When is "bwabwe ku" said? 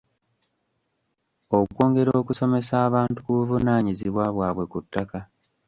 4.35-4.77